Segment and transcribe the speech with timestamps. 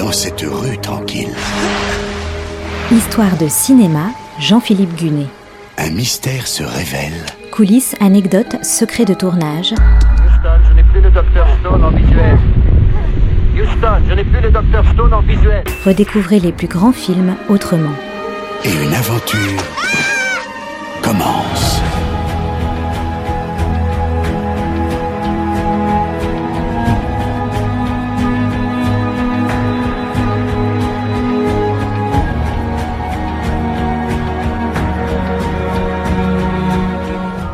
[0.00, 1.34] dans cette rue tranquille
[2.90, 4.06] Histoire de cinéma,
[4.38, 5.26] Jean-Philippe Gunet.
[5.76, 7.26] Un mystère se révèle.
[7.52, 9.72] Coulisses, anecdotes, secrets de tournage.
[9.72, 12.38] Houston, je n'ai plus le docteur Stone en visuel.
[13.54, 15.64] Houston, je n'ai plus le docteur Stone en visuel.
[15.84, 17.94] Redécouvrez les plus grands films autrement.
[18.64, 19.62] Et une aventure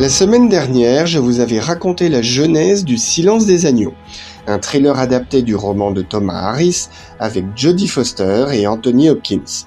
[0.00, 3.92] La semaine dernière, je vous avais raconté la genèse du Silence des agneaux,
[4.46, 9.66] un thriller adapté du roman de Thomas Harris avec Jodie Foster et Anthony Hopkins.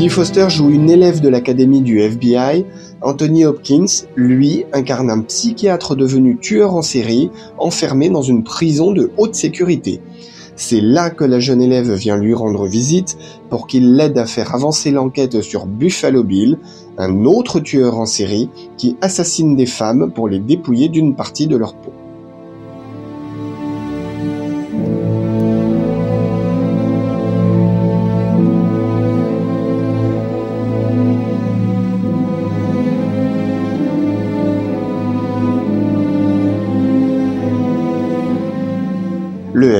[0.00, 2.64] Jodie Foster joue une élève de l'académie du FBI.
[3.02, 9.10] Anthony Hopkins, lui, incarne un psychiatre devenu tueur en série, enfermé dans une prison de
[9.18, 10.00] haute sécurité.
[10.56, 13.18] C'est là que la jeune élève vient lui rendre visite
[13.50, 16.56] pour qu'il l'aide à faire avancer l'enquête sur Buffalo Bill,
[16.96, 21.58] un autre tueur en série qui assassine des femmes pour les dépouiller d'une partie de
[21.58, 21.92] leur peau.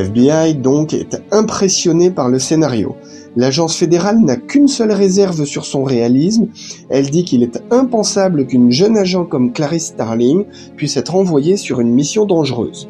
[0.00, 2.96] FBI, donc, est impressionné par le scénario.
[3.36, 6.48] L'agence fédérale n'a qu'une seule réserve sur son réalisme.
[6.88, 10.44] Elle dit qu'il est impensable qu'une jeune agent comme Clarice Starling
[10.76, 12.88] puisse être envoyée sur une mission dangereuse.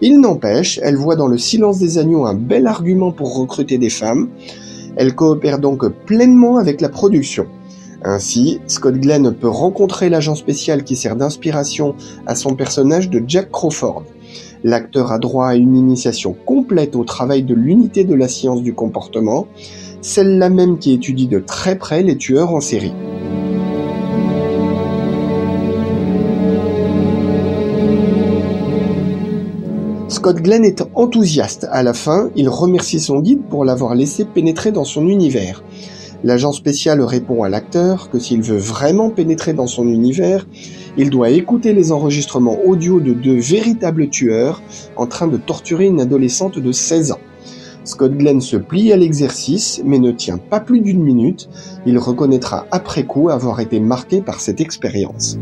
[0.00, 3.90] Il n'empêche, elle voit dans le silence des agneaux un bel argument pour recruter des
[3.90, 4.28] femmes.
[4.96, 7.46] Elle coopère donc pleinement avec la production.
[8.02, 11.94] Ainsi, Scott Glenn peut rencontrer l'agent spécial qui sert d'inspiration
[12.26, 14.04] à son personnage de Jack Crawford.
[14.66, 18.74] L'acteur a droit à une initiation complète au travail de l'unité de la science du
[18.74, 19.46] comportement,
[20.00, 22.92] celle-là même qui étudie de très près les tueurs en série.
[30.08, 31.68] Scott Glenn est enthousiaste.
[31.70, 35.62] À la fin, il remercie son guide pour l'avoir laissé pénétrer dans son univers.
[36.24, 40.44] L'agent spécial répond à l'acteur que s'il veut vraiment pénétrer dans son univers,
[40.96, 44.62] il doit écouter les enregistrements audio de deux véritables tueurs
[44.96, 47.20] en train de torturer une adolescente de 16 ans.
[47.84, 51.48] Scott Glenn se plie à l'exercice, mais ne tient pas plus d'une minute.
[51.86, 55.38] Il reconnaîtra après coup avoir été marqué par cette expérience.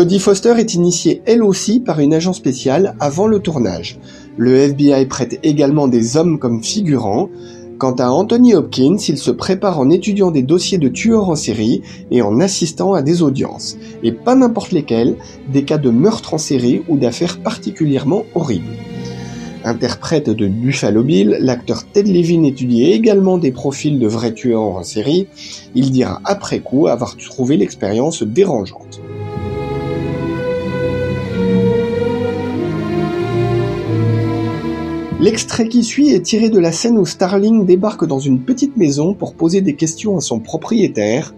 [0.00, 3.98] Jodie Foster est initiée elle aussi par une agence spéciale avant le tournage.
[4.38, 7.28] Le FBI prête également des hommes comme figurants.
[7.76, 11.82] Quant à Anthony Hopkins, il se prépare en étudiant des dossiers de tueurs en série
[12.10, 13.76] et en assistant à des audiences.
[14.02, 15.16] Et pas n'importe lesquels,
[15.52, 18.72] des cas de meurtres en série ou d'affaires particulièrement horribles.
[19.64, 24.82] Interprète de Buffalo Bill, l'acteur Ted Levin étudie également des profils de vrais tueurs en
[24.82, 25.26] série.
[25.74, 29.02] Il dira après coup avoir trouvé l'expérience dérangeante.
[35.20, 39.12] L'extrait qui suit est tiré de la scène où Starling débarque dans une petite maison
[39.12, 41.34] pour poser des questions à son propriétaire.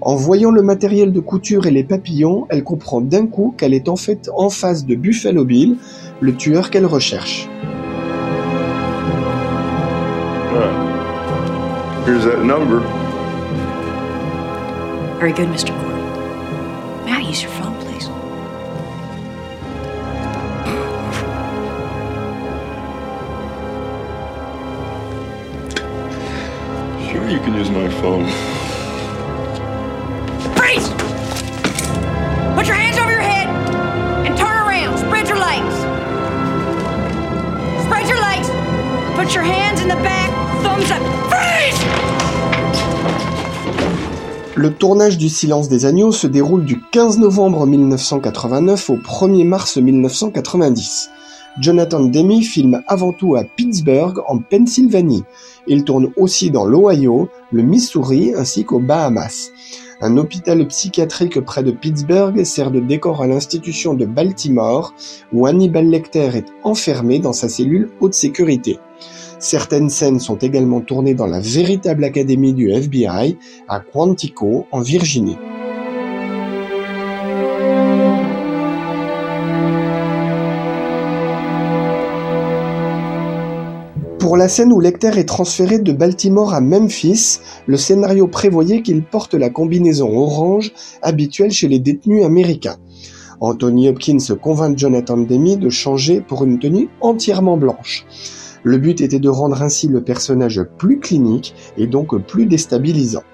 [0.00, 3.90] En voyant le matériel de couture et les papillons, elle comprend d'un coup qu'elle est
[3.90, 5.76] en fait en face de Buffalo Bill,
[6.20, 7.50] le tueur qu'elle recherche.
[12.06, 12.80] Here's that number.
[15.20, 15.68] Very good, Mr.
[15.68, 17.04] Gordon.
[17.04, 18.08] May I use your phone, please?
[27.62, 28.26] Use my phone.
[30.56, 30.88] Freeze!
[32.56, 33.46] Put your hands over your head
[34.26, 34.98] and turn around.
[34.98, 35.74] Spread your legs.
[37.84, 38.48] Spread your legs.
[39.14, 40.30] Put your hands in the back.
[40.64, 41.02] Thumbs up.
[41.30, 41.80] Freeze!
[44.56, 49.76] Le tournage du Silence des Agneaux se déroule du 15 novembre 1989 au 1er mars
[49.76, 51.10] 1990.
[51.60, 55.24] Jonathan Demme filme avant tout à Pittsburgh, en Pennsylvanie.
[55.66, 59.50] Il tourne aussi dans l'Ohio, le Missouri ainsi qu'aux Bahamas.
[60.00, 64.94] Un hôpital psychiatrique près de Pittsburgh sert de décor à l'institution de Baltimore,
[65.32, 68.78] où Hannibal Lecter est enfermé dans sa cellule haute sécurité.
[69.38, 73.36] Certaines scènes sont également tournées dans la véritable académie du FBI
[73.68, 75.36] à Quantico, en Virginie.
[84.32, 89.02] Pour la scène où Lecter est transféré de Baltimore à Memphis, le scénario prévoyait qu'il
[89.02, 92.78] porte la combinaison orange habituelle chez les détenus américains.
[93.40, 98.06] Anthony Hopkins convainc Jonathan Demi de changer pour une tenue entièrement blanche.
[98.62, 103.24] Le but était de rendre ainsi le personnage plus clinique et donc plus déstabilisant.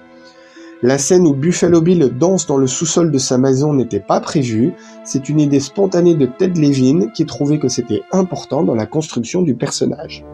[0.83, 4.73] La scène où Buffalo Bill danse dans le sous-sol de sa maison n'était pas prévue,
[5.05, 9.43] c'est une idée spontanée de Ted Levin qui trouvait que c'était important dans la construction
[9.43, 10.25] du personnage.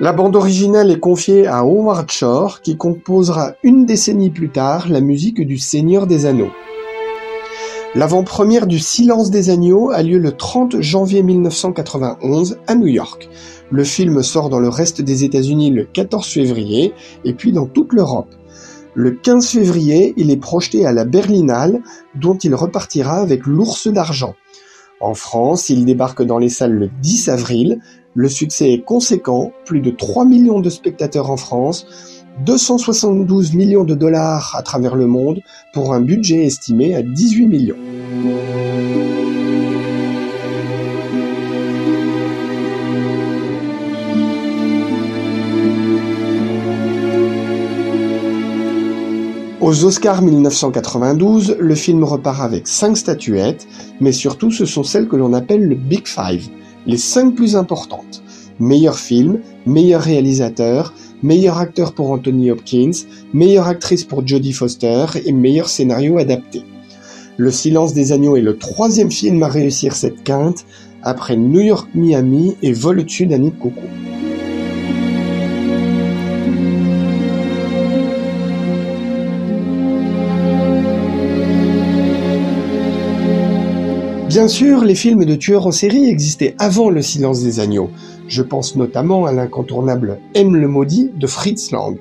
[0.00, 5.00] La bande originale est confiée à Howard Shore, qui composera une décennie plus tard la
[5.00, 6.52] musique du Seigneur des Anneaux.
[7.96, 13.28] L'avant-première du Silence des Agneaux a lieu le 30 janvier 1991 à New York.
[13.72, 16.94] Le film sort dans le reste des États-Unis le 14 février
[17.24, 18.32] et puis dans toute l'Europe.
[18.94, 21.82] Le 15 février, il est projeté à la Berlinale,
[22.14, 24.36] dont il repartira avec l'Ours d'argent.
[25.00, 27.80] En France, il débarque dans les salles le 10 avril,
[28.14, 31.86] le succès est conséquent, plus de 3 millions de spectateurs en France,
[32.44, 35.40] 272 millions de dollars à travers le monde
[35.72, 37.76] pour un budget estimé à 18 millions.
[49.68, 53.68] Aux Oscars 1992, le film repart avec 5 statuettes,
[54.00, 56.48] mais surtout ce sont celles que l'on appelle le Big Five,
[56.86, 58.22] les cinq plus importantes.
[58.60, 62.92] Meilleur film, meilleur réalisateur, meilleur acteur pour Anthony Hopkins,
[63.34, 66.62] meilleure actrice pour Jodie Foster et meilleur scénario adapté.
[67.36, 70.64] Le silence des agneaux est le troisième film à réussir cette quinte,
[71.02, 73.82] après New York Miami et Vol au-dessus d'un nid de coco.
[84.28, 87.88] Bien sûr, les films de tueurs en série existaient avant Le Silence des Agneaux.
[88.26, 91.96] Je pense notamment à l'incontournable M le maudit de Fritz Lang.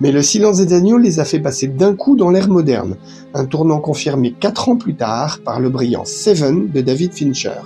[0.00, 2.96] Mais Le Silence des Agneaux les a fait passer d'un coup dans l'ère moderne,
[3.34, 7.60] un tournant confirmé quatre ans plus tard par le brillant Seven de David Fincher.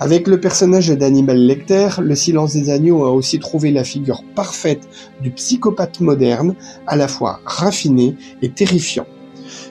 [0.00, 4.86] Avec le personnage d'Hannibal Lecter, Le Silence des Agneaux a aussi trouvé la figure parfaite
[5.22, 6.54] du psychopathe moderne,
[6.86, 9.06] à la fois raffiné et terrifiant.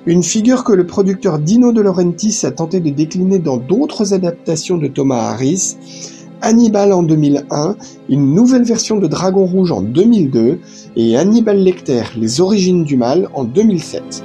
[0.05, 4.77] Une figure que le producteur Dino De Laurentiis a tenté de décliner dans d'autres adaptations
[4.77, 5.75] de Thomas Harris,
[6.41, 7.75] Hannibal en 2001,
[8.07, 10.59] une nouvelle version de Dragon Rouge en 2002
[10.95, 14.23] et Hannibal Lecter, Les origines du mal en 2007.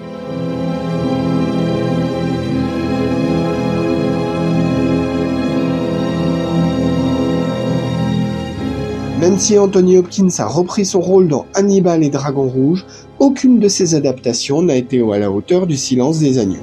[9.25, 12.85] Même si Anthony Hopkins a repris son rôle dans Hannibal et Dragon Rouge,
[13.19, 16.61] aucune de ces adaptations n'a été à la hauteur du Silence des Agneaux.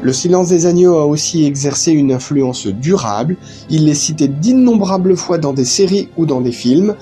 [0.00, 3.36] Le Silence des Agneaux a aussi exercé une influence durable,
[3.68, 6.94] il est cité d'innombrables fois dans des séries ou dans des films.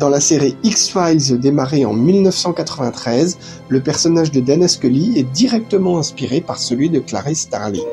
[0.00, 6.40] Dans la série X-Files démarrée en 1993, le personnage de Dana Scully est directement inspiré
[6.40, 7.84] par celui de Clarice Starling.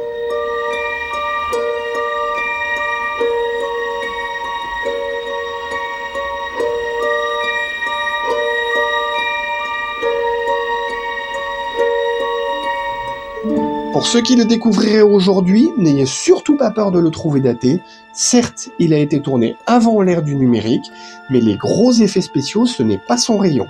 [13.91, 17.81] Pour ceux qui le découvriraient aujourd'hui, n'ayez surtout pas peur de le trouver daté.
[18.13, 20.89] Certes, il a été tourné avant l'ère du numérique,
[21.29, 23.67] mais les gros effets spéciaux, ce n'est pas son rayon.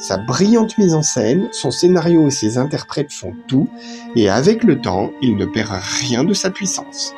[0.00, 3.68] Sa brillante mise en scène, son scénario et ses interprètes font tout,
[4.16, 7.14] et avec le temps, il ne perd rien de sa puissance.